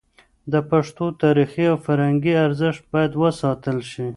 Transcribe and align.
د 0.51 0.53
پښتو 0.69 1.05
تاریخي 1.21 1.65
او 1.71 1.77
فرهنګي 1.85 2.33
ارزښت 2.45 2.81
باید 2.93 3.11
وساتل 3.23 3.77
شي. 3.91 4.07